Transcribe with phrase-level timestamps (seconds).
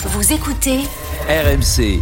[0.00, 0.78] Vous écoutez
[1.28, 2.00] RMC.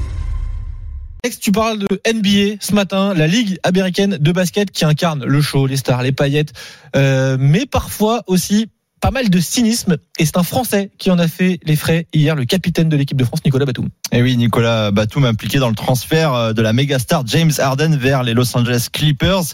[1.40, 5.67] Tu parles de NBA ce matin, la ligue américaine de basket qui incarne le show,
[5.67, 6.53] les stars, les paillettes,
[6.95, 8.69] euh, mais parfois aussi
[9.06, 9.98] pas mal de cynisme.
[10.18, 13.16] Et c'est un Français qui en a fait les frais hier, le capitaine de l'équipe
[13.16, 13.89] de France, Nicolas Batum.
[14.11, 17.96] Et oui, Nicolas Batum impliqué dans le transfert euh, de la méga star James Harden
[17.96, 19.45] vers les Los Angeles Clippers.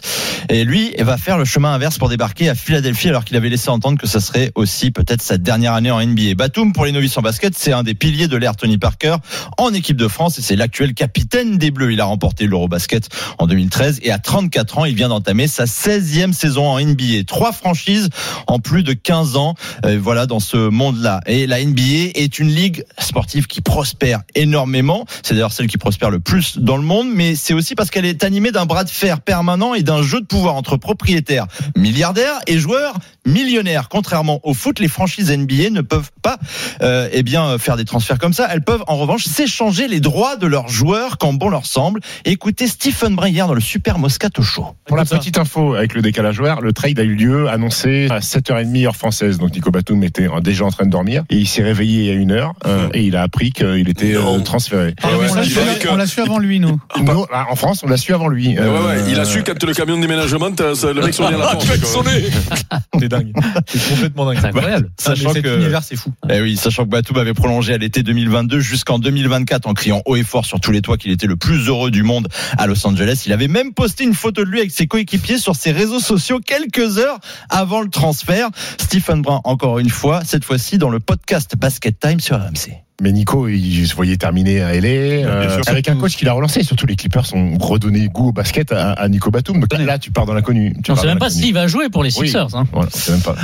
[0.49, 3.69] Et lui va faire le chemin inverse pour débarquer à Philadelphie alors qu'il avait laissé
[3.69, 6.33] entendre que ça serait aussi peut-être sa dernière année en NBA.
[6.35, 9.17] Batum, pour les novices en basket, c'est un des piliers de l'ère Tony Parker
[9.59, 11.91] en équipe de France et c'est l'actuel capitaine des Bleus.
[11.91, 16.33] Il a remporté l'Eurobasket en 2013 et à 34 ans, il vient d'entamer sa 16e
[16.33, 17.25] saison en NBA.
[17.27, 18.09] Trois franchises
[18.47, 19.42] en plus de 15 ans.
[19.85, 21.21] Euh, voilà, dans ce monde-là.
[21.25, 25.05] Et la NBA est une ligue sportive qui prospère énormément.
[25.23, 28.05] C'est d'ailleurs celle qui prospère le plus dans le monde, mais c'est aussi parce qu'elle
[28.05, 32.39] est animée d'un bras de fer permanent et d'un jeu de pouvoir entre propriétaires milliardaires
[32.47, 33.89] et joueurs millionnaires.
[33.89, 36.37] Contrairement au foot, les franchises NBA ne peuvent pas
[36.81, 38.47] euh, eh bien faire des transferts comme ça.
[38.51, 42.01] Elles peuvent en revanche s'échanger les droits de leurs joueurs quand bon leur semble.
[42.25, 44.75] Écoutez Stephen Bray hier dans le Super Moscato Show.
[44.85, 48.19] Pour la petite info, avec le décalage horaire, le trade a eu lieu annoncé à
[48.19, 48.95] 7h30 heure.
[49.31, 52.09] Donc Nico Batum était déjà en train de dormir et il s'est réveillé il y
[52.09, 54.95] a une heure euh, et il a appris qu'il était euh, transféré.
[55.01, 55.57] Ah, on l'a su,
[55.89, 56.79] on l'a su avant lui, nous.
[56.99, 58.57] Nous, ah, en France, on l'a su avant lui.
[58.57, 61.47] Ouais, ouais, il a su quand le camion de déménagement, le mec sonne à la
[61.47, 61.67] porte.
[62.99, 63.33] C'est dingue.
[63.67, 64.37] C'est complètement dingue.
[64.41, 64.89] C'est incroyable.
[64.97, 66.11] Sachant Mais cet que- univers, c'est fou.
[66.29, 70.15] Eh oui, sachant que Batum avait prolongé à l'été 2022 jusqu'en 2024 en criant haut
[70.15, 72.85] et fort sur tous les toits qu'il était le plus heureux du monde à Los
[72.87, 73.23] Angeles.
[73.25, 76.39] Il avait même posté une photo de lui avec ses coéquipiers sur ses réseaux sociaux
[76.39, 77.19] quelques heures
[77.49, 78.49] avant le transfert.
[78.79, 82.73] Stephen Brun, encore une fois, cette fois-ci dans le podcast Basket Time sur RMC.
[83.01, 86.63] Mais Nico, il se voyait terminer à LA euh, avec un coach qui l'a relancé.
[86.63, 89.59] Surtout, les Clippers ont redonné goût au basket à, à Nico Batum.
[89.59, 90.73] Donc là, tu pars dans l'inconnu.
[90.83, 92.27] Tu On pars sait même pas s'il va jouer pour les Oui.
[92.27, 92.55] Sixers.
[92.55, 92.65] hein.
[92.71, 93.35] Voilà, on sait même pas.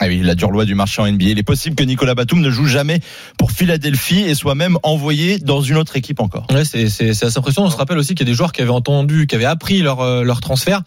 [0.00, 1.26] Ah oui, la dure loi du marché en NBA.
[1.26, 3.00] Il est possible que Nicolas Batum ne joue jamais
[3.38, 6.46] pour Philadelphie et soit même envoyé dans une autre équipe encore.
[6.50, 7.68] Ouais, c'est c'est- c'est assez impressionnant.
[7.68, 9.80] On se rappelle aussi qu'il y a des joueurs qui avaient entendu, qui avaient appris
[9.82, 10.82] leur, euh, leur transfert.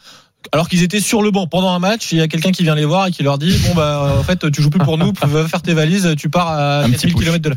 [0.52, 2.76] Alors qu'ils étaient sur le banc pendant un match, il y a quelqu'un qui vient
[2.76, 5.12] les voir et qui leur dit bon bah en fait tu joues plus pour nous,
[5.22, 7.26] va faire tes valises, tu pars à Un petit 4000 push.
[7.26, 7.56] km de là.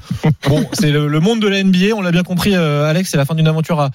[0.49, 3.17] Bon, c'est le, le monde de la NBA, on l'a bien compris euh, Alex, c'est
[3.17, 3.91] la fin d'une aventure à,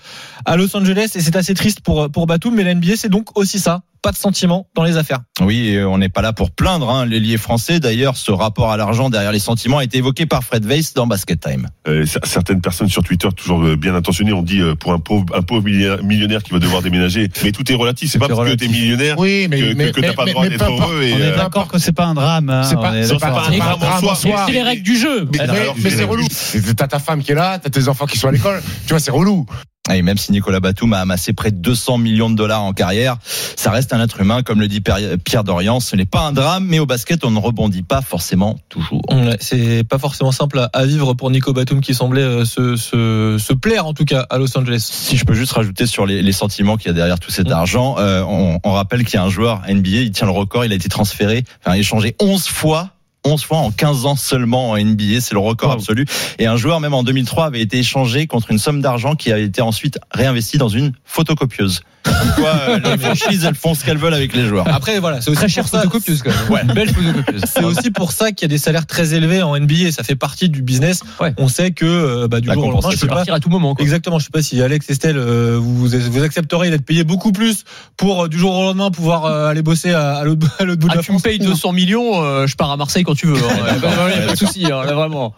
[0.45, 3.37] à Los Angeles et c'est assez triste pour pour Batum mais la NBA c'est donc
[3.37, 5.19] aussi ça, pas de sentiments dans les affaires.
[5.41, 7.79] Oui, on n'est pas là pour plaindre hein, l'ailier français.
[7.79, 11.07] D'ailleurs, ce rapport à l'argent derrière les sentiments a été évoqué par Fred Weiss dans
[11.07, 11.69] Basket Time.
[11.87, 15.25] Euh, certaines personnes sur Twitter, toujours euh, bien intentionnées, ont dit euh, pour un pauvre,
[15.33, 17.29] un pauvre millionnaire, qui va devoir déménager.
[17.43, 18.11] Mais tout est relatif.
[18.11, 20.31] C'est pas parce que t'es millionnaire Oui, mais, que, mais, que, que t'as pas le
[20.33, 21.01] droit d'être heureux.
[21.01, 22.49] Et, On est d'accord que c'est pas un drame.
[22.49, 22.63] hein.
[22.63, 24.43] C'est pas- un drame en soi.
[24.45, 25.29] c'est les règles du jeu.
[25.31, 26.27] Mais, c'est relou.
[26.75, 28.61] T'as ta femme qui est là, t'as tes enfants qui sont à l'école.
[28.85, 29.45] Tu vois, c'est relou.
[29.91, 33.17] Et même si Nicolas Batum a amassé près de 200 millions de dollars en carrière,
[33.57, 35.81] ça reste un être humain, comme le dit Pierre Dorian.
[35.81, 39.01] Ce n'est pas un drame, mais au basket, on ne rebondit pas forcément toujours.
[39.11, 42.77] Ouais, c'est pas forcément simple à, à vivre pour Nico Batum qui semblait euh, se,
[42.77, 44.87] se, se plaire en tout cas à Los Angeles.
[44.89, 47.49] Si je peux juste rajouter sur les, les sentiments qu'il y a derrière tout cet
[47.49, 47.51] Mm.
[47.51, 50.63] argent, euh, on, on rappelle qu'il y a un joueur NBA, il tient le record,
[50.63, 52.91] il a été transféré, enfin échangé 11 fois.
[53.25, 55.75] 11 fois en 15 ans seulement en NBA, c'est le record Wow.
[55.75, 56.05] absolu.
[56.39, 59.37] Et un joueur, même en 2003, avait été échangé contre une somme d'argent qui a
[59.37, 61.81] été ensuite réinvestie dans une photocopieuse.
[62.03, 64.67] Comme quoi, euh, les franchises, elles font ce qu'elles veulent avec les joueurs.
[64.67, 66.51] Après voilà, c'est aussi Très ça- photocopieuse quand même.
[66.67, 66.73] Ouais.
[66.73, 67.41] Belle photocopieuse.
[67.47, 69.91] C'est aussi pour ça qu'il y a des salaires très élevés en NBA.
[69.91, 71.01] Ça fait partie du business.
[71.19, 71.33] Ouais.
[71.37, 73.15] On sait que euh, bah, du La jour au lendemain, je pas.
[73.15, 73.75] partir à tout moment.
[73.75, 73.83] Quoi.
[73.83, 74.19] Exactement.
[74.19, 77.63] Je sais pas si Alex Estelle, euh, vous vous accepteriez d'être payé beaucoup plus
[77.97, 80.47] pour euh, du jour au lendemain pouvoir euh, aller bosser à, à l'autre bout
[80.87, 81.21] de Ah, la tu me France.
[81.23, 83.35] payes 200 millions, euh, je pars à Marseille quand tu veux.
[83.37, 83.77] hein.
[84.13, 85.33] Y a pas de souci, hein, là, vraiment.